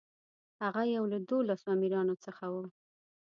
[0.63, 2.55] هغه یو له دولسو امیرانو څخه و.